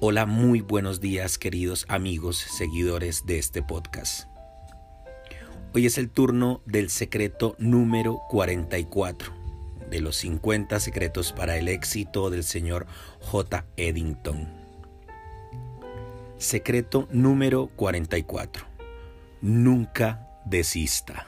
Hola, 0.00 0.26
muy 0.26 0.60
buenos 0.60 1.00
días 1.00 1.38
queridos 1.38 1.84
amigos, 1.88 2.36
seguidores 2.36 3.26
de 3.26 3.36
este 3.40 3.64
podcast. 3.64 4.28
Hoy 5.74 5.86
es 5.86 5.98
el 5.98 6.08
turno 6.08 6.62
del 6.66 6.88
secreto 6.88 7.56
número 7.58 8.20
44 8.28 9.32
de 9.90 10.00
los 10.00 10.14
50 10.18 10.78
secretos 10.78 11.32
para 11.32 11.56
el 11.56 11.66
éxito 11.66 12.30
del 12.30 12.44
señor 12.44 12.86
J. 13.22 13.66
Eddington. 13.76 14.48
Secreto 16.36 17.08
número 17.10 17.66
44. 17.74 18.66
Nunca 19.40 20.28
desista. 20.44 21.26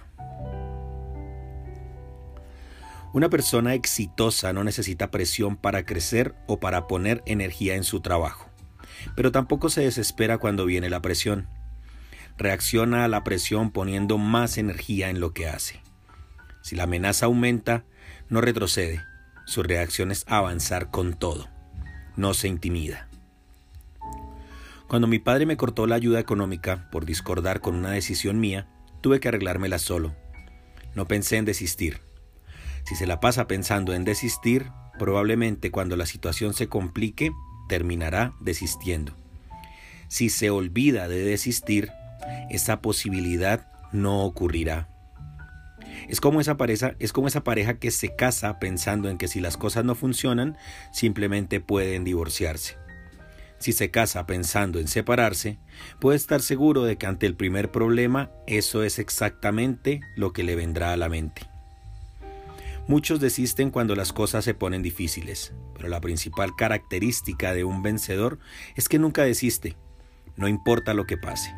Una 3.12 3.28
persona 3.28 3.74
exitosa 3.74 4.52
no 4.52 4.62
necesita 4.62 5.10
presión 5.10 5.56
para 5.56 5.84
crecer 5.84 6.36
o 6.46 6.60
para 6.60 6.86
poner 6.86 7.24
energía 7.26 7.74
en 7.74 7.82
su 7.82 8.00
trabajo 8.00 8.49
pero 9.16 9.32
tampoco 9.32 9.70
se 9.70 9.82
desespera 9.82 10.38
cuando 10.38 10.66
viene 10.66 10.90
la 10.90 11.02
presión. 11.02 11.48
Reacciona 12.38 13.04
a 13.04 13.08
la 13.08 13.24
presión 13.24 13.70
poniendo 13.70 14.18
más 14.18 14.58
energía 14.58 15.10
en 15.10 15.20
lo 15.20 15.32
que 15.32 15.48
hace. 15.48 15.80
Si 16.62 16.76
la 16.76 16.84
amenaza 16.84 17.26
aumenta, 17.26 17.84
no 18.28 18.40
retrocede. 18.40 19.02
Su 19.46 19.62
reacción 19.62 20.10
es 20.10 20.24
avanzar 20.28 20.90
con 20.90 21.14
todo. 21.14 21.48
No 22.16 22.34
se 22.34 22.48
intimida. 22.48 23.08
Cuando 24.88 25.06
mi 25.06 25.18
padre 25.18 25.46
me 25.46 25.56
cortó 25.56 25.86
la 25.86 25.94
ayuda 25.94 26.18
económica 26.18 26.88
por 26.90 27.04
discordar 27.04 27.60
con 27.60 27.74
una 27.74 27.90
decisión 27.90 28.40
mía, 28.40 28.66
tuve 29.00 29.20
que 29.20 29.28
arreglármela 29.28 29.78
solo. 29.78 30.14
No 30.94 31.06
pensé 31.06 31.36
en 31.36 31.44
desistir. 31.44 32.00
Si 32.84 32.96
se 32.96 33.06
la 33.06 33.20
pasa 33.20 33.46
pensando 33.46 33.94
en 33.94 34.04
desistir, 34.04 34.70
probablemente 34.98 35.70
cuando 35.70 35.96
la 35.96 36.06
situación 36.06 36.54
se 36.54 36.68
complique, 36.68 37.30
terminará 37.70 38.34
desistiendo. 38.40 39.14
Si 40.08 40.28
se 40.28 40.50
olvida 40.50 41.06
de 41.06 41.22
desistir, 41.22 41.92
esa 42.50 42.82
posibilidad 42.82 43.68
no 43.92 44.24
ocurrirá. 44.24 44.88
Es 46.08 46.20
como 46.20 46.40
esa 46.40 46.56
pareja, 46.56 46.96
es 46.98 47.12
como 47.12 47.28
esa 47.28 47.44
pareja 47.44 47.78
que 47.78 47.92
se 47.92 48.16
casa 48.16 48.58
pensando 48.58 49.08
en 49.08 49.18
que 49.18 49.28
si 49.28 49.40
las 49.40 49.56
cosas 49.56 49.84
no 49.84 49.94
funcionan, 49.94 50.56
simplemente 50.92 51.60
pueden 51.60 52.02
divorciarse. 52.02 52.76
Si 53.58 53.72
se 53.72 53.92
casa 53.92 54.26
pensando 54.26 54.80
en 54.80 54.88
separarse, 54.88 55.58
puede 56.00 56.16
estar 56.16 56.42
seguro 56.42 56.82
de 56.82 56.96
que 56.96 57.06
ante 57.06 57.26
el 57.26 57.36
primer 57.36 57.70
problema 57.70 58.32
eso 58.48 58.82
es 58.82 58.98
exactamente 58.98 60.00
lo 60.16 60.32
que 60.32 60.42
le 60.42 60.56
vendrá 60.56 60.92
a 60.92 60.96
la 60.96 61.08
mente. 61.08 61.49
Muchos 62.90 63.20
desisten 63.20 63.70
cuando 63.70 63.94
las 63.94 64.12
cosas 64.12 64.44
se 64.44 64.52
ponen 64.52 64.82
difíciles, 64.82 65.54
pero 65.76 65.88
la 65.88 66.00
principal 66.00 66.56
característica 66.56 67.54
de 67.54 67.62
un 67.62 67.84
vencedor 67.84 68.40
es 68.74 68.88
que 68.88 68.98
nunca 68.98 69.22
desiste, 69.22 69.76
no 70.34 70.48
importa 70.48 70.92
lo 70.92 71.06
que 71.06 71.16
pase. 71.16 71.54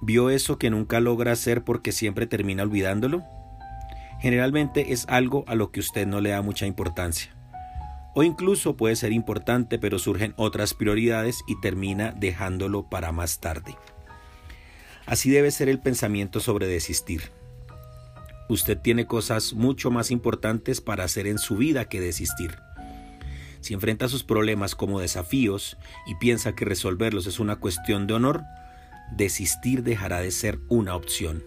¿Vio 0.00 0.30
eso 0.30 0.56
que 0.56 0.70
nunca 0.70 1.00
logra 1.00 1.32
hacer 1.32 1.64
porque 1.64 1.92
siempre 1.92 2.26
termina 2.26 2.62
olvidándolo? 2.62 3.24
Generalmente 4.20 4.90
es 4.94 5.04
algo 5.10 5.44
a 5.48 5.54
lo 5.54 5.70
que 5.70 5.80
usted 5.80 6.06
no 6.06 6.22
le 6.22 6.30
da 6.30 6.40
mucha 6.40 6.64
importancia. 6.64 7.36
O 8.14 8.22
incluso 8.22 8.78
puede 8.78 8.96
ser 8.96 9.12
importante 9.12 9.78
pero 9.78 9.98
surgen 9.98 10.32
otras 10.38 10.72
prioridades 10.72 11.44
y 11.46 11.60
termina 11.60 12.12
dejándolo 12.12 12.88
para 12.88 13.12
más 13.12 13.38
tarde. 13.38 13.76
Así 15.04 15.28
debe 15.28 15.50
ser 15.50 15.68
el 15.68 15.78
pensamiento 15.78 16.40
sobre 16.40 16.66
desistir. 16.66 17.36
Usted 18.48 18.78
tiene 18.78 19.06
cosas 19.06 19.52
mucho 19.52 19.90
más 19.90 20.10
importantes 20.10 20.80
para 20.80 21.04
hacer 21.04 21.26
en 21.26 21.38
su 21.38 21.56
vida 21.56 21.86
que 21.86 22.00
desistir. 22.00 22.58
Si 23.60 23.74
enfrenta 23.74 24.08
sus 24.08 24.24
problemas 24.24 24.74
como 24.74 25.00
desafíos 25.00 25.76
y 26.06 26.14
piensa 26.14 26.54
que 26.54 26.64
resolverlos 26.64 27.26
es 27.26 27.40
una 27.40 27.56
cuestión 27.56 28.06
de 28.06 28.14
honor, 28.14 28.42
desistir 29.12 29.82
dejará 29.82 30.20
de 30.20 30.30
ser 30.30 30.60
una 30.68 30.94
opción. 30.94 31.42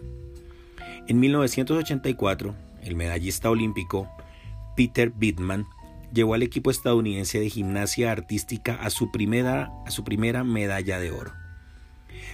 En 1.08 1.20
1984, 1.20 2.54
el 2.84 2.96
medallista 2.96 3.50
olímpico 3.50 4.10
Peter 4.76 5.12
Bittman 5.12 5.66
llevó 6.14 6.34
al 6.34 6.44
equipo 6.44 6.72
estadounidense 6.72 7.40
de 7.40 7.50
gimnasia 7.50 8.12
artística 8.12 8.76
a 8.76 8.90
su 8.90 9.12
primera, 9.12 9.72
a 9.86 9.92
su 9.92 10.04
primera 10.04 10.44
medalla 10.44 11.00
de 11.00 11.12
oro. 11.12 11.34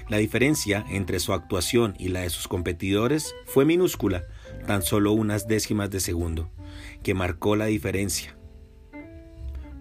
La 0.10 0.18
diferencia 0.18 0.86
entre 0.90 1.20
su 1.20 1.34
actuación 1.34 1.96
y 2.00 2.10
la 2.10 2.22
de 2.22 2.30
sus 2.30 2.48
competidores 2.48 3.36
fue 3.46 3.66
minúscula, 3.66 4.24
tan 4.68 4.84
solo 4.84 5.14
unas 5.14 5.48
décimas 5.48 5.90
de 5.90 6.00
segundo, 6.00 6.52
que 7.02 7.16
marcó 7.16 7.56
la 7.56 7.66
diferencia. 7.66 8.38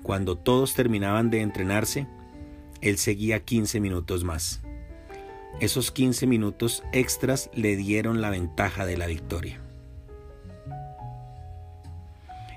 Cuando 0.03 0.37
todos 0.37 0.73
terminaban 0.73 1.29
de 1.29 1.43
entrenarse, 1.43 2.07
él 2.81 2.97
seguía 2.97 3.41
15 3.41 3.81
minutos 3.81 4.25
más. 4.25 4.63
Esos 5.61 5.91
15 5.91 6.27
minutos 6.27 6.83
extras 6.93 7.51
le 7.53 7.77
dieron 7.77 8.23
la 8.23 8.31
ventaja 8.31 8.87
de 8.87 8.97
la 8.97 9.07
victoria. 9.07 9.61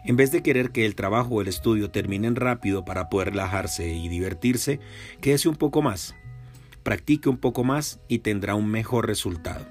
En 0.05 0.15
vez 0.15 0.31
de 0.31 0.41
querer 0.41 0.71
que 0.71 0.85
el 0.85 0.95
trabajo 0.95 1.35
o 1.35 1.41
el 1.41 1.47
estudio 1.47 1.91
terminen 1.91 2.35
rápido 2.35 2.85
para 2.85 3.09
poder 3.09 3.31
relajarse 3.31 3.89
y 3.89 4.07
divertirse, 4.07 4.79
quédese 5.21 5.49
un 5.49 5.55
poco 5.55 5.81
más, 5.81 6.15
practique 6.83 7.29
un 7.29 7.37
poco 7.37 7.63
más 7.63 7.99
y 8.07 8.19
tendrá 8.19 8.55
un 8.55 8.69
mejor 8.69 9.07
resultado. 9.07 9.65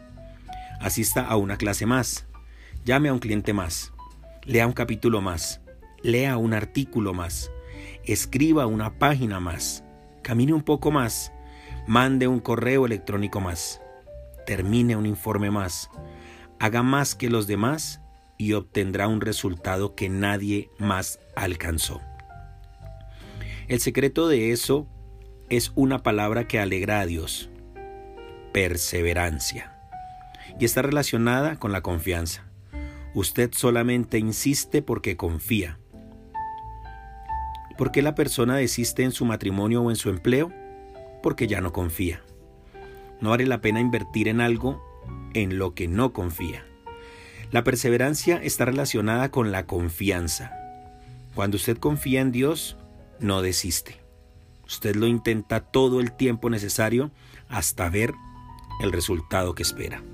Asista 0.81 1.27
a 1.27 1.37
una 1.37 1.57
clase 1.57 1.87
más, 1.87 2.28
Llame 2.85 3.09
a 3.09 3.13
un 3.13 3.19
cliente 3.19 3.53
más, 3.53 3.93
lea 4.45 4.67
un 4.67 4.73
capítulo 4.73 5.21
más, 5.21 5.61
lea 6.03 6.37
un 6.37 6.55
artículo 6.55 7.13
más, 7.13 7.51
escriba 8.05 8.67
una 8.67 8.99
página 8.99 9.41
más, 9.41 9.85
camine 10.23 10.55
un 10.55 10.63
poco 10.63 10.91
más, 10.91 11.33
mande 11.87 12.29
un 12.29 12.41
correo 12.41 12.87
electrónico 12.87 13.41
más, 13.41 13.83
termine 14.47 14.97
un 14.97 15.07
informe 15.07 15.51
más, 15.51 15.91
haga 16.59 16.83
más 16.83 17.15
que 17.15 17.29
los 17.29 17.47
demás 17.47 18.01
y 18.39 18.55
obtendrá 18.55 19.09
un 19.09 19.21
resultado 19.21 19.95
que 19.95 20.09
nadie 20.09 20.71
más 20.79 21.21
alcanzó. 21.37 22.01
El 23.67 23.81
secreto 23.81 24.29
de 24.29 24.53
eso 24.53 24.89
es 25.51 25.73
una 25.75 26.03
palabra 26.03 26.49
que 26.49 26.59
alegra 26.59 27.01
a 27.01 27.07
Dios, 27.07 27.51
perseverancia, 28.53 29.79
y 30.59 30.65
está 30.65 30.81
relacionada 30.81 31.59
con 31.59 31.73
la 31.73 31.83
confianza. 31.83 32.48
Usted 33.19 33.51
solamente 33.53 34.17
insiste 34.21 34.81
porque 34.81 35.17
confía. 35.17 35.81
¿Por 37.77 37.91
qué 37.91 38.01
la 38.01 38.15
persona 38.15 38.55
desiste 38.55 39.03
en 39.03 39.11
su 39.11 39.25
matrimonio 39.25 39.83
o 39.83 39.91
en 39.91 39.97
su 39.97 40.09
empleo? 40.09 40.53
Porque 41.21 41.49
ya 41.49 41.61
no 41.61 41.73
confía. 41.73 42.23
No 43.21 43.31
vale 43.31 43.45
la 43.47 43.61
pena 43.61 43.81
invertir 43.81 44.29
en 44.29 44.41
algo 44.41 44.81
en 45.35 45.59
lo 45.59 45.75
que 45.75 45.89
no 45.89 46.13
confía. 46.13 46.65
La 47.51 47.65
perseverancia 47.65 48.37
está 48.41 48.67
relacionada 48.67 49.33
con 49.33 49.51
la 49.51 49.67
confianza. 49.67 50.53
Cuando 51.35 51.57
usted 51.57 51.77
confía 51.77 52.21
en 52.21 52.31
Dios, 52.31 52.77
no 53.19 53.43
desiste. 53.43 53.97
Usted 54.65 54.95
lo 54.95 55.09
intenta 55.09 55.59
todo 55.59 55.99
el 55.99 56.13
tiempo 56.13 56.51
necesario 56.51 57.11
hasta 57.49 57.91
ver 57.91 58.15
el 58.81 58.93
resultado 58.93 59.57
que 59.57 59.65
espera. 59.65 60.05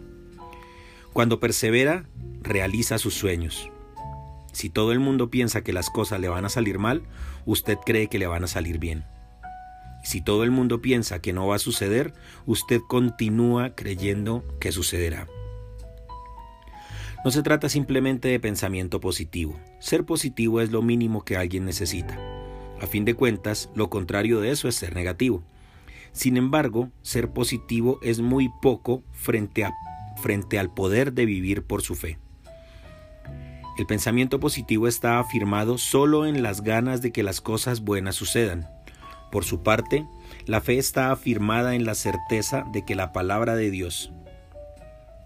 Cuando 1.14 1.38
persevera, 1.38 2.06
realiza 2.42 2.98
sus 2.98 3.14
sueños. 3.14 3.70
Si 4.52 4.68
todo 4.68 4.90
el 4.90 4.98
mundo 4.98 5.30
piensa 5.30 5.62
que 5.62 5.72
las 5.72 5.88
cosas 5.88 6.18
le 6.18 6.28
van 6.28 6.44
a 6.44 6.48
salir 6.48 6.80
mal, 6.80 7.04
usted 7.46 7.78
cree 7.86 8.08
que 8.08 8.18
le 8.18 8.26
van 8.26 8.42
a 8.42 8.48
salir 8.48 8.80
bien. 8.80 9.04
Si 10.02 10.20
todo 10.20 10.42
el 10.42 10.50
mundo 10.50 10.82
piensa 10.82 11.20
que 11.20 11.32
no 11.32 11.46
va 11.46 11.54
a 11.54 11.60
suceder, 11.60 12.14
usted 12.46 12.80
continúa 12.88 13.76
creyendo 13.76 14.44
que 14.58 14.72
sucederá. 14.72 15.28
No 17.24 17.30
se 17.30 17.44
trata 17.44 17.68
simplemente 17.68 18.26
de 18.26 18.40
pensamiento 18.40 18.98
positivo. 18.98 19.56
Ser 19.78 20.04
positivo 20.04 20.60
es 20.60 20.72
lo 20.72 20.82
mínimo 20.82 21.24
que 21.24 21.36
alguien 21.36 21.64
necesita. 21.64 22.18
A 22.80 22.88
fin 22.88 23.04
de 23.04 23.14
cuentas, 23.14 23.70
lo 23.76 23.88
contrario 23.88 24.40
de 24.40 24.50
eso 24.50 24.66
es 24.66 24.74
ser 24.74 24.96
negativo. 24.96 25.44
Sin 26.10 26.36
embargo, 26.36 26.90
ser 27.02 27.30
positivo 27.30 28.00
es 28.02 28.20
muy 28.20 28.50
poco 28.60 29.04
frente, 29.12 29.64
a, 29.64 29.72
frente 30.24 30.58
al 30.58 30.72
poder 30.72 31.12
de 31.12 31.26
vivir 31.26 31.64
por 31.64 31.82
su 31.82 31.94
fe. 31.94 32.18
El 33.76 33.84
pensamiento 33.84 34.40
positivo 34.40 34.88
está 34.88 35.18
afirmado 35.18 35.76
solo 35.76 36.24
en 36.24 36.42
las 36.42 36.62
ganas 36.62 37.02
de 37.02 37.12
que 37.12 37.22
las 37.22 37.42
cosas 37.42 37.82
buenas 37.82 38.14
sucedan. 38.14 38.66
Por 39.30 39.44
su 39.44 39.62
parte, 39.62 40.06
la 40.46 40.62
fe 40.62 40.78
está 40.78 41.12
afirmada 41.12 41.74
en 41.74 41.84
la 41.84 41.94
certeza 41.94 42.64
de 42.72 42.86
que 42.86 42.94
la 42.94 43.12
palabra 43.12 43.54
de 43.54 43.70
Dios, 43.70 44.12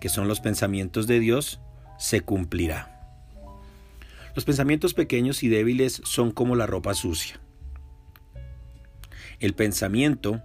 que 0.01 0.09
son 0.09 0.27
los 0.27 0.41
pensamientos 0.41 1.07
de 1.07 1.21
Dios, 1.21 1.61
se 1.97 2.23
cumplirá. 2.23 3.15
Los 4.35 4.45
pensamientos 4.45 4.95
pequeños 4.95 5.45
y 5.45 5.49
débiles 5.49 6.03
son 6.05 6.33
como 6.33 6.57
la 6.57 6.67
ropa 6.67 6.95
sucia. 6.95 7.39
El 9.39 9.55
pensamiento 9.55 10.43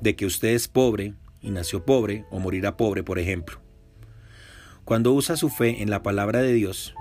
de 0.00 0.14
que 0.14 0.26
usted 0.26 0.50
es 0.50 0.68
pobre 0.68 1.14
y 1.40 1.50
nació 1.50 1.84
pobre 1.84 2.24
o 2.30 2.38
morirá 2.38 2.76
pobre, 2.76 3.02
por 3.02 3.18
ejemplo, 3.18 3.60
cuando 4.84 5.12
usa 5.12 5.36
su 5.36 5.48
fe 5.48 5.82
en 5.82 5.90
la 5.90 6.02
palabra 6.02 6.42
de 6.42 6.52
Dios, 6.52 6.94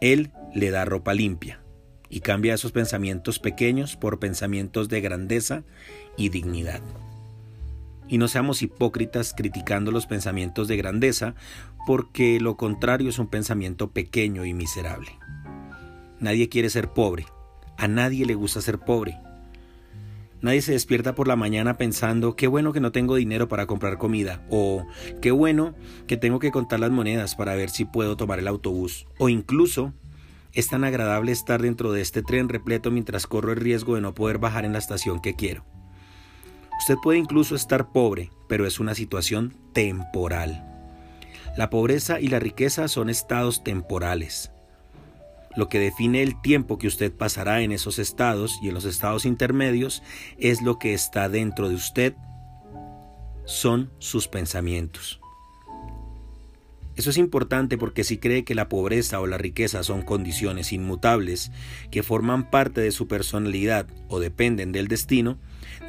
Él 0.00 0.32
le 0.54 0.70
da 0.70 0.84
ropa 0.84 1.14
limpia, 1.14 1.60
y 2.08 2.20
cambia 2.20 2.54
esos 2.54 2.72
pensamientos 2.72 3.38
pequeños 3.38 3.96
por 3.96 4.18
pensamientos 4.18 4.88
de 4.88 5.00
grandeza 5.00 5.62
y 6.16 6.28
dignidad. 6.28 6.80
Y 8.08 8.18
no 8.18 8.28
seamos 8.28 8.62
hipócritas 8.62 9.34
criticando 9.36 9.90
los 9.90 10.06
pensamientos 10.06 10.68
de 10.68 10.76
grandeza, 10.76 11.34
porque 11.86 12.40
lo 12.40 12.56
contrario 12.56 13.08
es 13.08 13.18
un 13.18 13.28
pensamiento 13.28 13.90
pequeño 13.90 14.44
y 14.44 14.54
miserable. 14.54 15.10
Nadie 16.18 16.48
quiere 16.48 16.70
ser 16.70 16.88
pobre, 16.88 17.26
a 17.76 17.88
nadie 17.88 18.26
le 18.26 18.34
gusta 18.34 18.60
ser 18.60 18.78
pobre. 18.78 19.18
Nadie 20.46 20.62
se 20.62 20.70
despierta 20.70 21.16
por 21.16 21.26
la 21.26 21.34
mañana 21.34 21.76
pensando, 21.76 22.36
qué 22.36 22.46
bueno 22.46 22.72
que 22.72 22.78
no 22.78 22.92
tengo 22.92 23.16
dinero 23.16 23.48
para 23.48 23.66
comprar 23.66 23.98
comida, 23.98 24.46
o 24.48 24.86
qué 25.20 25.32
bueno 25.32 25.74
que 26.06 26.16
tengo 26.16 26.38
que 26.38 26.52
contar 26.52 26.78
las 26.78 26.92
monedas 26.92 27.34
para 27.34 27.56
ver 27.56 27.68
si 27.68 27.84
puedo 27.84 28.16
tomar 28.16 28.38
el 28.38 28.46
autobús, 28.46 29.08
o 29.18 29.28
incluso 29.28 29.92
es 30.52 30.68
tan 30.68 30.84
agradable 30.84 31.32
estar 31.32 31.60
dentro 31.60 31.90
de 31.90 32.00
este 32.00 32.22
tren 32.22 32.48
repleto 32.48 32.92
mientras 32.92 33.26
corro 33.26 33.50
el 33.50 33.58
riesgo 33.58 33.96
de 33.96 34.02
no 34.02 34.14
poder 34.14 34.38
bajar 34.38 34.64
en 34.64 34.72
la 34.72 34.78
estación 34.78 35.20
que 35.20 35.34
quiero. 35.34 35.64
Usted 36.78 36.94
puede 37.02 37.18
incluso 37.18 37.56
estar 37.56 37.90
pobre, 37.90 38.30
pero 38.48 38.68
es 38.68 38.78
una 38.78 38.94
situación 38.94 39.52
temporal. 39.72 40.64
La 41.56 41.70
pobreza 41.70 42.20
y 42.20 42.28
la 42.28 42.38
riqueza 42.38 42.86
son 42.86 43.10
estados 43.10 43.64
temporales. 43.64 44.52
Lo 45.56 45.68
que 45.68 45.78
define 45.78 46.22
el 46.22 46.40
tiempo 46.40 46.78
que 46.78 46.86
usted 46.86 47.12
pasará 47.12 47.62
en 47.62 47.72
esos 47.72 47.98
estados 47.98 48.58
y 48.62 48.68
en 48.68 48.74
los 48.74 48.84
estados 48.84 49.24
intermedios 49.24 50.02
es 50.38 50.62
lo 50.62 50.78
que 50.78 50.94
está 50.94 51.28
dentro 51.28 51.68
de 51.68 51.74
usted, 51.74 52.14
son 53.46 53.90
sus 53.98 54.28
pensamientos. 54.28 55.20
Eso 56.96 57.10
es 57.10 57.18
importante 57.18 57.76
porque 57.76 58.04
si 58.04 58.16
cree 58.16 58.44
que 58.44 58.54
la 58.54 58.70
pobreza 58.70 59.20
o 59.20 59.26
la 59.26 59.36
riqueza 59.36 59.82
son 59.82 60.02
condiciones 60.02 60.72
inmutables 60.72 61.52
que 61.90 62.02
forman 62.02 62.50
parte 62.50 62.80
de 62.80 62.90
su 62.90 63.06
personalidad 63.06 63.86
o 64.08 64.18
dependen 64.18 64.72
del 64.72 64.88
destino, 64.88 65.38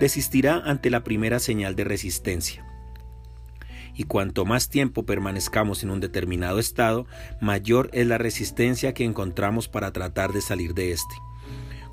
desistirá 0.01 0.61
ante 0.65 0.89
la 0.89 1.05
primera 1.05 1.39
señal 1.39 1.75
de 1.75 1.85
resistencia. 1.85 2.65
Y 3.97 4.03
cuanto 4.03 4.45
más 4.45 4.69
tiempo 4.69 5.07
permanezcamos 5.07 5.81
en 5.81 5.89
un 5.89 5.99
determinado 5.99 6.59
estado, 6.59 7.07
mayor 7.41 7.89
es 7.93 8.05
la 8.05 8.19
resistencia 8.19 8.93
que 8.93 9.03
encontramos 9.03 9.67
para 9.67 9.91
tratar 9.91 10.33
de 10.33 10.41
salir 10.41 10.75
de 10.75 10.91
éste, 10.91 11.15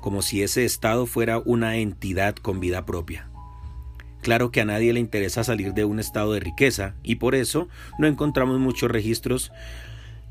como 0.01 0.21
si 0.21 0.43
ese 0.43 0.65
estado 0.65 1.07
fuera 1.07 1.39
una 1.39 1.77
entidad 1.77 2.35
con 2.35 2.59
vida 2.59 2.85
propia. 2.85 3.27
Claro 4.21 4.51
que 4.51 4.61
a 4.61 4.65
nadie 4.65 4.93
le 4.93 4.99
interesa 4.99 5.43
salir 5.43 5.73
de 5.73 5.83
un 5.83 5.99
estado 5.99 6.33
de 6.33 6.39
riqueza 6.39 6.95
y 7.01 7.15
por 7.15 7.33
eso 7.33 7.69
no 7.97 8.05
encontramos 8.05 8.59
muchos 8.59 8.91
registros 8.91 9.51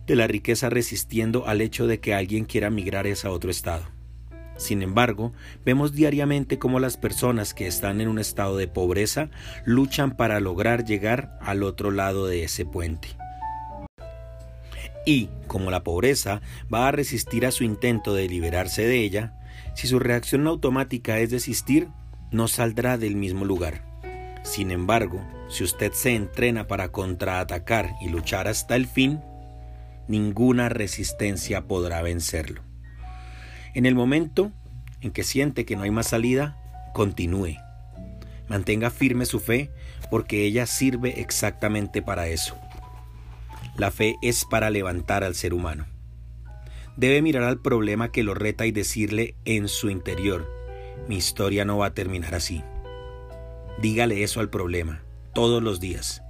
de 0.06 0.14
la 0.14 0.28
riqueza 0.28 0.70
resistiendo 0.70 1.46
al 1.48 1.60
hecho 1.60 1.88
de 1.88 1.98
que 1.98 2.14
alguien 2.14 2.44
quiera 2.44 2.70
migrar 2.70 3.06
a 3.06 3.30
otro 3.30 3.50
estado. 3.50 3.84
Sin 4.56 4.82
embargo, 4.82 5.32
vemos 5.64 5.92
diariamente 5.92 6.58
cómo 6.58 6.78
las 6.78 6.96
personas 6.96 7.54
que 7.54 7.66
están 7.66 8.00
en 8.00 8.08
un 8.08 8.18
estado 8.18 8.56
de 8.56 8.68
pobreza 8.68 9.30
luchan 9.64 10.16
para 10.16 10.40
lograr 10.40 10.84
llegar 10.84 11.38
al 11.40 11.62
otro 11.62 11.90
lado 11.90 12.26
de 12.26 12.44
ese 12.44 12.64
puente. 12.64 13.08
Y, 15.06 15.28
como 15.46 15.70
la 15.70 15.84
pobreza 15.84 16.40
va 16.72 16.88
a 16.88 16.92
resistir 16.92 17.44
a 17.46 17.50
su 17.50 17.64
intento 17.64 18.14
de 18.14 18.28
liberarse 18.28 18.86
de 18.86 19.00
ella, 19.00 19.34
si 19.74 19.86
su 19.86 19.98
reacción 19.98 20.46
automática 20.46 21.18
es 21.18 21.30
desistir, 21.30 21.88
no 22.30 22.48
saldrá 22.48 22.96
del 22.96 23.16
mismo 23.16 23.44
lugar. 23.44 23.82
Sin 24.42 24.70
embargo, 24.70 25.20
si 25.48 25.64
usted 25.64 25.92
se 25.92 26.14
entrena 26.14 26.66
para 26.66 26.90
contraatacar 26.90 27.94
y 28.00 28.08
luchar 28.08 28.48
hasta 28.48 28.76
el 28.76 28.86
fin, 28.86 29.20
ninguna 30.08 30.68
resistencia 30.68 31.66
podrá 31.66 32.02
vencerlo. 32.02 32.62
En 33.74 33.86
el 33.86 33.94
momento 33.96 34.52
en 35.00 35.10
que 35.10 35.24
siente 35.24 35.64
que 35.64 35.76
no 35.76 35.82
hay 35.82 35.90
más 35.90 36.08
salida, 36.08 36.56
continúe. 36.94 37.56
Mantenga 38.48 38.90
firme 38.90 39.26
su 39.26 39.40
fe 39.40 39.70
porque 40.10 40.44
ella 40.44 40.66
sirve 40.66 41.20
exactamente 41.20 42.00
para 42.00 42.28
eso. 42.28 42.56
La 43.76 43.90
fe 43.90 44.16
es 44.22 44.44
para 44.44 44.70
levantar 44.70 45.24
al 45.24 45.34
ser 45.34 45.52
humano. 45.52 45.86
Debe 46.96 47.20
mirar 47.22 47.42
al 47.42 47.58
problema 47.58 48.12
que 48.12 48.22
lo 48.22 48.34
reta 48.34 48.66
y 48.66 48.70
decirle 48.70 49.34
en 49.44 49.66
su 49.66 49.90
interior, 49.90 50.48
mi 51.08 51.16
historia 51.16 51.64
no 51.64 51.78
va 51.78 51.86
a 51.86 51.94
terminar 51.94 52.36
así. 52.36 52.62
Dígale 53.82 54.22
eso 54.22 54.38
al 54.38 54.48
problema, 54.48 55.02
todos 55.34 55.60
los 55.60 55.80
días. 55.80 56.22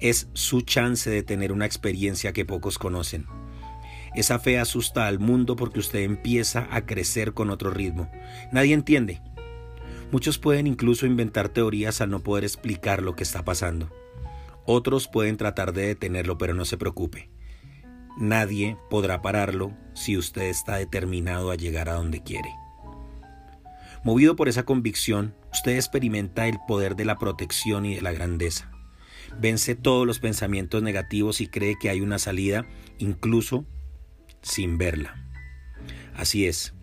Es 0.00 0.28
su 0.32 0.62
chance 0.62 1.10
de 1.10 1.22
tener 1.22 1.52
una 1.52 1.66
experiencia 1.66 2.32
que 2.32 2.46
pocos 2.46 2.78
conocen. 2.78 3.26
Esa 4.14 4.38
fe 4.38 4.58
asusta 4.58 5.06
al 5.06 5.18
mundo 5.18 5.56
porque 5.56 5.78
usted 5.78 6.00
empieza 6.00 6.68
a 6.70 6.84
crecer 6.84 7.32
con 7.32 7.50
otro 7.50 7.70
ritmo. 7.70 8.10
Nadie 8.52 8.74
entiende. 8.74 9.22
Muchos 10.10 10.38
pueden 10.38 10.66
incluso 10.66 11.06
inventar 11.06 11.48
teorías 11.48 12.00
al 12.00 12.10
no 12.10 12.20
poder 12.20 12.44
explicar 12.44 13.02
lo 13.02 13.14
que 13.14 13.22
está 13.22 13.44
pasando. 13.44 13.88
Otros 14.66 15.08
pueden 15.08 15.36
tratar 15.36 15.72
de 15.72 15.86
detenerlo, 15.86 16.38
pero 16.38 16.54
no 16.54 16.64
se 16.64 16.76
preocupe. 16.76 17.30
Nadie 18.18 18.76
podrá 18.90 19.22
pararlo 19.22 19.72
si 19.94 20.16
usted 20.16 20.42
está 20.42 20.76
determinado 20.76 21.50
a 21.50 21.54
llegar 21.54 21.88
a 21.88 21.94
donde 21.94 22.22
quiere. 22.22 22.50
Movido 24.02 24.34
por 24.34 24.48
esa 24.48 24.64
convicción, 24.64 25.34
usted 25.52 25.76
experimenta 25.76 26.48
el 26.48 26.58
poder 26.66 26.96
de 26.96 27.04
la 27.04 27.18
protección 27.18 27.86
y 27.86 27.94
de 27.94 28.02
la 28.02 28.12
grandeza. 28.12 28.70
Vence 29.38 29.74
todos 29.74 30.06
los 30.06 30.18
pensamientos 30.18 30.82
negativos 30.82 31.40
y 31.40 31.46
cree 31.46 31.76
que 31.78 31.90
hay 31.90 32.00
una 32.00 32.18
salida, 32.18 32.66
incluso 32.98 33.66
sin 34.42 34.78
verla. 34.78 35.14
Así 36.14 36.46
es. 36.46 36.74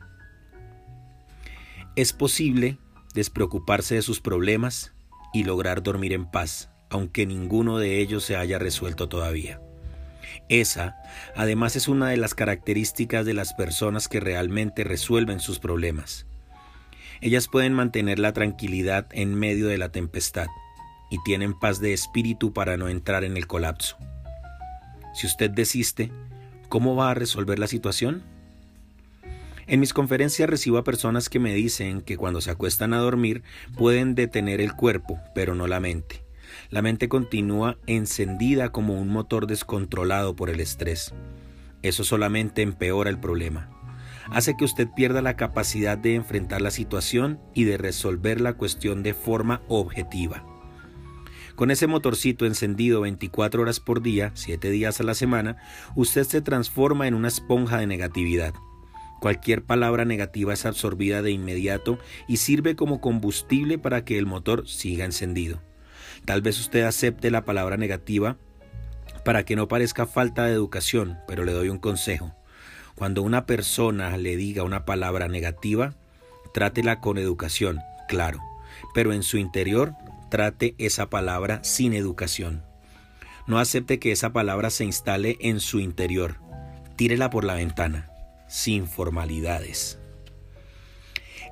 Es 1.95 2.13
posible 2.13 2.77
despreocuparse 3.13 3.95
de 3.95 4.01
sus 4.01 4.21
problemas 4.21 4.93
y 5.33 5.43
lograr 5.43 5.83
dormir 5.83 6.13
en 6.13 6.29
paz, 6.29 6.69
aunque 6.89 7.25
ninguno 7.25 7.77
de 7.79 7.99
ellos 7.99 8.23
se 8.23 8.35
haya 8.35 8.59
resuelto 8.59 9.09
todavía. 9.09 9.59
Esa, 10.49 10.97
además, 11.35 11.75
es 11.75 11.87
una 11.87 12.09
de 12.09 12.17
las 12.17 12.35
características 12.35 13.25
de 13.25 13.33
las 13.33 13.53
personas 13.53 14.07
que 14.07 14.19
realmente 14.19 14.83
resuelven 14.83 15.39
sus 15.39 15.59
problemas. 15.59 16.25
Ellas 17.21 17.47
pueden 17.47 17.73
mantener 17.73 18.19
la 18.19 18.33
tranquilidad 18.33 19.07
en 19.11 19.33
medio 19.35 19.67
de 19.67 19.77
la 19.77 19.91
tempestad 19.91 20.47
y 21.09 21.17
tienen 21.23 21.57
paz 21.57 21.79
de 21.79 21.93
espíritu 21.93 22.53
para 22.53 22.77
no 22.77 22.89
entrar 22.89 23.23
en 23.23 23.37
el 23.37 23.47
colapso. 23.47 23.97
Si 25.13 25.25
usted 25.25 25.49
desiste, 25.49 26.11
¿Cómo 26.69 26.95
va 26.95 27.11
a 27.11 27.13
resolver 27.13 27.59
la 27.59 27.67
situación? 27.67 28.23
En 29.67 29.79
mis 29.79 29.93
conferencias 29.93 30.49
recibo 30.49 30.77
a 30.77 30.83
personas 30.83 31.29
que 31.29 31.39
me 31.39 31.53
dicen 31.53 32.01
que 32.01 32.17
cuando 32.17 32.41
se 32.41 32.51
acuestan 32.51 32.93
a 32.93 32.97
dormir 32.97 33.43
pueden 33.77 34.15
detener 34.15 34.59
el 34.59 34.73
cuerpo, 34.73 35.19
pero 35.33 35.55
no 35.55 35.67
la 35.67 35.79
mente. 35.79 36.23
La 36.69 36.81
mente 36.81 37.07
continúa 37.07 37.77
encendida 37.85 38.71
como 38.71 38.99
un 38.99 39.09
motor 39.09 39.47
descontrolado 39.47 40.35
por 40.35 40.49
el 40.49 40.59
estrés. 40.59 41.13
Eso 41.83 42.03
solamente 42.03 42.61
empeora 42.61 43.09
el 43.09 43.19
problema. 43.19 43.69
Hace 44.29 44.57
que 44.57 44.65
usted 44.65 44.87
pierda 44.93 45.21
la 45.21 45.37
capacidad 45.37 45.97
de 45.97 46.15
enfrentar 46.15 46.61
la 46.61 46.71
situación 46.71 47.39
y 47.53 47.63
de 47.63 47.77
resolver 47.77 48.41
la 48.41 48.53
cuestión 48.53 49.03
de 49.03 49.13
forma 49.13 49.61
objetiva. 49.69 50.45
Con 51.57 51.71
ese 51.71 51.87
motorcito 51.87 52.45
encendido 52.45 53.01
24 53.01 53.63
horas 53.63 53.79
por 53.79 54.03
día, 54.03 54.29
7 54.35 54.69
días 54.69 54.99
a 54.99 55.03
la 55.03 55.15
semana, 55.15 55.57
usted 55.95 56.21
se 56.23 56.39
transforma 56.39 57.07
en 57.07 57.15
una 57.15 57.29
esponja 57.29 57.79
de 57.79 57.87
negatividad. 57.87 58.53
Cualquier 59.19 59.63
palabra 59.63 60.05
negativa 60.05 60.53
es 60.53 60.67
absorbida 60.67 61.23
de 61.23 61.31
inmediato 61.31 61.97
y 62.27 62.37
sirve 62.37 62.75
como 62.75 63.01
combustible 63.01 63.79
para 63.79 64.05
que 64.05 64.19
el 64.19 64.27
motor 64.27 64.69
siga 64.69 65.03
encendido. 65.03 65.59
Tal 66.25 66.43
vez 66.43 66.59
usted 66.59 66.83
acepte 66.83 67.31
la 67.31 67.43
palabra 67.43 67.75
negativa 67.75 68.37
para 69.25 69.43
que 69.43 69.55
no 69.55 69.67
parezca 69.67 70.05
falta 70.05 70.45
de 70.45 70.53
educación, 70.53 71.17
pero 71.27 71.43
le 71.43 71.53
doy 71.53 71.69
un 71.69 71.79
consejo. 71.79 72.35
Cuando 72.93 73.23
una 73.23 73.47
persona 73.47 74.15
le 74.17 74.37
diga 74.37 74.61
una 74.61 74.85
palabra 74.85 75.27
negativa, 75.27 75.95
trátela 76.53 76.99
con 76.99 77.17
educación, 77.17 77.79
claro, 78.07 78.43
pero 78.93 79.11
en 79.11 79.23
su 79.23 79.39
interior 79.39 79.95
trate 80.29 80.75
esa 80.77 81.09
palabra 81.09 81.63
sin 81.63 81.93
educación. 81.93 82.63
No 83.47 83.59
acepte 83.59 83.99
que 83.99 84.11
esa 84.11 84.33
palabra 84.33 84.69
se 84.69 84.83
instale 84.83 85.37
en 85.39 85.59
su 85.59 85.79
interior. 85.79 86.35
Tírela 86.95 87.29
por 87.29 87.43
la 87.43 87.53
ventana, 87.53 88.09
sin 88.47 88.87
formalidades. 88.87 89.99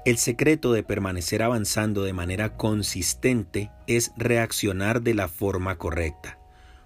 El 0.06 0.18
secreto 0.18 0.72
de 0.72 0.84
permanecer 0.84 1.42
avanzando 1.42 2.04
de 2.04 2.14
manera 2.14 2.58
consistente 2.58 3.72
es 3.88 4.12
reaccionar 4.18 5.02
de 5.02 5.16
la 5.16 5.28
forma 5.28 5.78
correcta. 5.78 6.38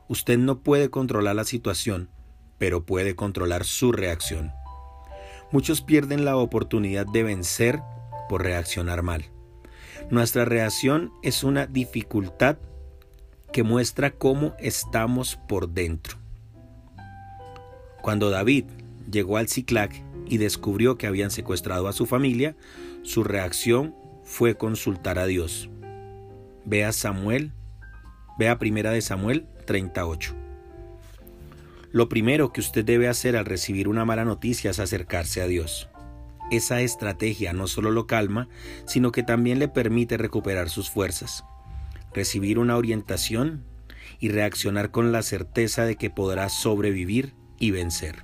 Usted 0.07 0.37
no 0.37 0.59
puede 0.59 0.89
controlar 0.89 1.35
la 1.35 1.43
situación, 1.43 2.09
pero 2.57 2.85
puede 2.85 3.15
controlar 3.15 3.65
su 3.65 3.91
reacción. 3.91 4.53
Muchos 5.51 5.81
pierden 5.81 6.23
la 6.23 6.37
oportunidad 6.37 7.05
de 7.07 7.23
vencer 7.23 7.81
por 8.29 8.43
reaccionar 8.43 9.01
mal. 9.01 9.25
Nuestra 10.11 10.43
reacción 10.43 11.11
es 11.21 11.43
una 11.43 11.67
dificultad 11.67 12.57
que 13.53 13.61
muestra 13.61 14.09
cómo 14.11 14.55
estamos 14.57 15.35
por 15.47 15.69
dentro. 15.69 16.17
Cuando 18.01 18.31
David 18.31 18.65
llegó 19.11 19.37
al 19.37 19.49
Ciclac 19.49 19.93
y 20.27 20.37
descubrió 20.37 20.97
que 20.97 21.05
habían 21.05 21.29
secuestrado 21.29 21.87
a 21.87 21.93
su 21.93 22.07
familia, 22.07 22.55
su 23.03 23.23
reacción 23.23 23.93
fue 24.23 24.55
consultar 24.55 25.19
a 25.19 25.25
Dios. 25.25 25.69
Vea 26.65 26.91
Samuel, 26.91 27.51
vea 28.37 28.57
primera 28.57 28.91
de 28.91 29.01
Samuel 29.01 29.45
38. 29.65 30.33
Lo 31.91 32.09
primero 32.09 32.53
que 32.53 32.61
usted 32.61 32.85
debe 32.85 33.07
hacer 33.07 33.35
al 33.35 33.45
recibir 33.45 33.87
una 33.87 34.05
mala 34.05 34.23
noticia 34.23 34.71
es 34.71 34.79
acercarse 34.79 35.41
a 35.41 35.47
Dios. 35.47 35.88
Esa 36.51 36.81
estrategia 36.81 37.53
no 37.53 37.67
solo 37.67 37.91
lo 37.91 38.07
calma, 38.07 38.47
sino 38.85 39.11
que 39.11 39.23
también 39.23 39.59
le 39.59 39.67
permite 39.67 40.17
recuperar 40.17 40.69
sus 40.69 40.89
fuerzas, 40.89 41.43
recibir 42.13 42.57
una 42.57 42.75
orientación 42.75 43.63
y 44.19 44.29
reaccionar 44.29 44.91
con 44.91 45.11
la 45.11 45.21
certeza 45.21 45.85
de 45.85 45.95
que 45.95 46.09
podrá 46.09 46.49
sobrevivir 46.49 47.33
y 47.59 47.71
vencer. 47.71 48.23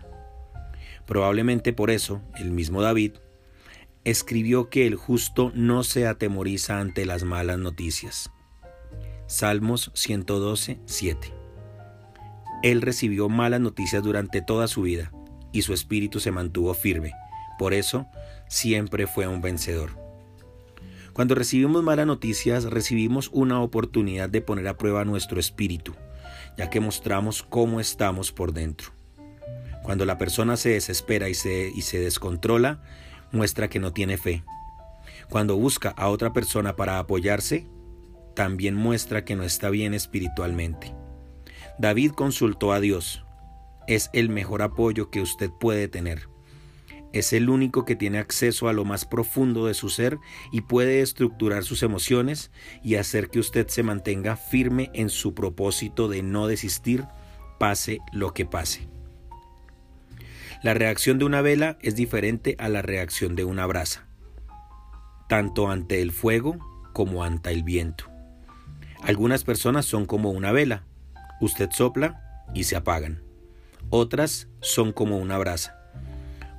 Probablemente 1.05 1.71
por 1.71 1.91
eso 1.91 2.21
el 2.35 2.51
mismo 2.51 2.81
David 2.81 3.13
escribió 4.05 4.69
que 4.69 4.87
el 4.87 4.95
justo 4.95 5.51
no 5.53 5.83
se 5.83 6.07
atemoriza 6.07 6.79
ante 6.79 7.05
las 7.05 7.23
malas 7.23 7.59
noticias. 7.59 8.31
Salmos 9.27 9.91
112, 9.93 10.79
7. 10.85 11.33
Él 12.63 12.81
recibió 12.81 13.29
malas 13.29 13.61
noticias 13.61 14.01
durante 14.03 14.41
toda 14.41 14.67
su 14.67 14.83
vida 14.83 15.11
y 15.51 15.61
su 15.61 15.73
espíritu 15.73 16.19
se 16.19 16.31
mantuvo 16.31 16.73
firme. 16.73 17.13
Por 17.57 17.73
eso 17.73 18.07
siempre 18.47 19.07
fue 19.07 19.27
un 19.27 19.41
vencedor. 19.41 19.91
Cuando 21.13 21.33
recibimos 21.33 21.81
malas 21.81 22.05
noticias, 22.05 22.65
recibimos 22.65 23.29
una 23.31 23.61
oportunidad 23.61 24.29
de 24.29 24.41
poner 24.41 24.67
a 24.67 24.77
prueba 24.77 25.05
nuestro 25.05 25.39
espíritu, 25.39 25.93
ya 26.57 26.69
que 26.69 26.81
mostramos 26.81 27.41
cómo 27.41 27.79
estamos 27.79 28.33
por 28.33 28.51
dentro. 28.51 28.89
Cuando 29.81 30.05
la 30.05 30.17
persona 30.17 30.57
se 30.57 30.69
desespera 30.69 31.29
y 31.29 31.33
se, 31.33 31.71
y 31.73 31.83
se 31.83 31.99
descontrola, 31.99 32.81
muestra 33.31 33.69
que 33.69 33.79
no 33.79 33.93
tiene 33.93 34.17
fe. 34.17 34.43
Cuando 35.29 35.55
busca 35.55 35.89
a 35.95 36.09
otra 36.09 36.33
persona 36.33 36.75
para 36.75 36.99
apoyarse, 36.99 37.67
también 38.35 38.75
muestra 38.75 39.23
que 39.23 39.35
no 39.35 39.43
está 39.43 39.69
bien 39.69 39.93
espiritualmente. 39.93 40.93
David 41.79 42.11
consultó 42.11 42.73
a 42.73 42.79
Dios. 42.79 43.23
Es 43.87 44.09
el 44.13 44.29
mejor 44.29 44.61
apoyo 44.61 45.09
que 45.09 45.21
usted 45.21 45.49
puede 45.49 45.87
tener. 45.87 46.27
Es 47.15 47.31
el 47.31 47.49
único 47.49 47.85
que 47.85 47.95
tiene 47.95 48.17
acceso 48.17 48.67
a 48.67 48.73
lo 48.73 48.83
más 48.83 49.05
profundo 49.05 49.67
de 49.67 49.73
su 49.73 49.87
ser 49.87 50.19
y 50.51 50.59
puede 50.59 50.99
estructurar 50.99 51.63
sus 51.63 51.81
emociones 51.81 52.51
y 52.83 52.95
hacer 52.95 53.29
que 53.29 53.39
usted 53.39 53.69
se 53.69 53.83
mantenga 53.83 54.35
firme 54.35 54.91
en 54.93 55.07
su 55.09 55.33
propósito 55.33 56.09
de 56.09 56.21
no 56.23 56.45
desistir, 56.47 57.05
pase 57.57 57.99
lo 58.11 58.33
que 58.33 58.45
pase. 58.45 58.89
La 60.61 60.73
reacción 60.73 61.17
de 61.17 61.23
una 61.23 61.39
vela 61.39 61.77
es 61.81 61.95
diferente 61.95 62.57
a 62.59 62.67
la 62.67 62.81
reacción 62.81 63.37
de 63.37 63.45
una 63.45 63.65
brasa, 63.65 64.05
tanto 65.29 65.71
ante 65.71 66.01
el 66.01 66.11
fuego 66.11 66.57
como 66.91 67.23
ante 67.23 67.49
el 67.51 67.63
viento. 67.63 68.11
Algunas 69.01 69.45
personas 69.45 69.85
son 69.85 70.05
como 70.05 70.31
una 70.31 70.51
vela, 70.51 70.83
usted 71.39 71.69
sopla 71.71 72.43
y 72.53 72.65
se 72.65 72.75
apagan. 72.75 73.23
Otras 73.89 74.49
son 74.59 74.91
como 74.91 75.17
una 75.17 75.37
brasa 75.37 75.84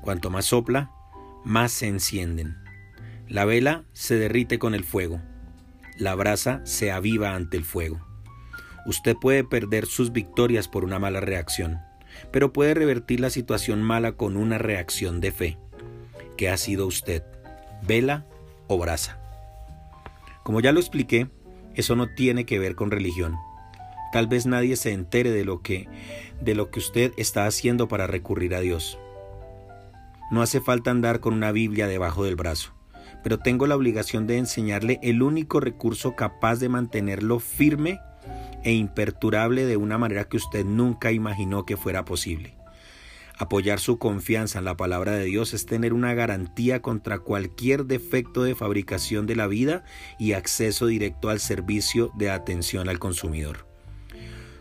Cuanto 0.07 0.31
más 0.31 0.45
sopla, 0.45 0.93
más 1.45 1.73
se 1.73 1.89
encienden. 1.89 2.55
La 3.27 3.45
vela 3.45 3.87
se 3.93 4.15
derrite 4.15 4.61
con 4.61 4.73
el 4.73 4.85
fuego. 4.85 5.21
La 5.99 6.15
brasa 6.15 6.61
se 6.63 6.93
aviva 6.93 7.35
ante 7.35 7.57
el 7.57 7.65
fuego. 7.65 7.99
Usted 8.87 9.17
puede 9.17 9.43
perder 9.43 9.85
sus 9.87 10.13
victorias 10.13 10.69
por 10.69 10.85
una 10.85 11.01
mala 11.01 11.19
reacción, 11.19 11.81
pero 12.31 12.53
puede 12.53 12.75
revertir 12.75 13.19
la 13.19 13.31
situación 13.31 13.83
mala 13.83 14.13
con 14.13 14.37
una 14.37 14.59
reacción 14.59 15.21
de 15.21 15.33
fe. 15.33 15.59
¿Qué 16.37 16.51
ha 16.51 16.57
sido 16.57 16.87
usted? 16.87 17.25
¿Vela 17.83 18.25
o 18.69 18.79
brasa? 18.79 19.19
Como 20.45 20.61
ya 20.61 20.71
lo 20.71 20.79
expliqué, 20.79 21.27
eso 21.75 21.97
no 21.97 22.15
tiene 22.15 22.47
que 22.47 22.61
ver 22.61 22.77
con 22.77 22.93
religión. 22.93 23.35
Tal 24.13 24.29
vez 24.29 24.47
nadie 24.47 24.77
se 24.77 24.93
entere 24.93 25.33
de 25.33 25.45
lo 25.45 25.63
que 25.63 25.89
de 26.41 26.55
lo 26.55 26.71
que 26.71 26.79
usted 26.79 27.13
está 27.17 27.47
haciendo 27.47 27.89
para 27.89 28.07
recurrir 28.07 28.55
a 28.55 28.61
Dios. 28.61 29.01
No 30.29 30.43
hace 30.43 30.61
falta 30.61 30.91
andar 30.91 31.21
con 31.21 31.35
una 31.35 31.53
Biblia 31.53 31.87
debajo 31.87 32.25
del 32.25 32.35
brazo, 32.35 32.73
pero 33.23 33.39
tengo 33.39 33.69
la 33.69 33.77
obligación 33.77 34.27
de 34.27 34.39
enseñarle 34.39 34.99
el 35.03 35.23
único 35.23 35.61
recurso 35.61 36.17
capaz 36.17 36.57
de 36.57 36.69
mantenerlo 36.69 37.39
firme 37.39 38.01
e 38.65 38.73
imperturable 38.73 39.67
de 39.67 39.77
una 39.77 39.99
manera 39.99 40.25
que 40.25 40.37
usted 40.37 40.65
nunca 40.65 41.13
imaginó 41.13 41.65
que 41.65 41.77
fuera 41.77 42.05
posible. 42.05 42.57
Apoyar 43.39 43.79
su 43.79 43.99
confianza 43.99 44.59
en 44.59 44.65
la 44.65 44.77
palabra 44.77 45.13
de 45.13 45.27
Dios 45.27 45.55
es 45.55 45.67
tener 45.67 45.93
una 45.93 46.15
garantía 46.15 46.83
contra 46.83 47.21
cualquier 47.21 47.85
defecto 47.85 48.43
de 48.43 48.57
fabricación 48.57 49.27
de 49.27 49.37
la 49.37 49.47
vida 49.47 49.85
y 50.19 50.33
acceso 50.33 50.87
directo 50.87 51.29
al 51.29 51.39
servicio 51.39 52.11
de 52.17 52.31
atención 52.31 52.89
al 52.89 52.99
consumidor. 52.99 53.67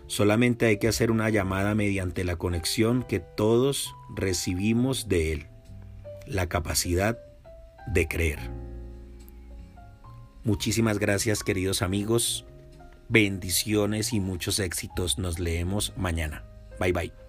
Solamente 0.07 0.67
hay 0.67 0.77
que 0.77 0.89
hacer 0.89 1.09
una 1.09 1.31
llamada 1.31 1.73
mediante 1.73 2.23
la 2.23 2.35
conexión 2.35 3.01
que 3.01 3.19
todos 3.19 3.95
recibimos 4.15 5.07
de 5.07 5.31
Él 5.31 5.47
la 6.27 6.47
capacidad 6.47 7.17
de 7.87 8.07
creer. 8.07 8.39
Muchísimas 10.43 10.99
gracias 10.99 11.43
queridos 11.43 11.81
amigos, 11.81 12.45
bendiciones 13.09 14.13
y 14.13 14.19
muchos 14.19 14.59
éxitos. 14.59 15.17
Nos 15.17 15.39
leemos 15.39 15.93
mañana. 15.97 16.43
Bye 16.79 16.93
bye. 16.93 17.24